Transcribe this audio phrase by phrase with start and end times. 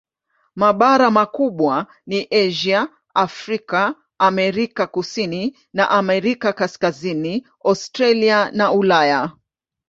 [0.55, 9.31] Mabara makubwa ni Asia, Afrika, Amerika Kusini na Amerika Kaskazini, Australia na Ulaya.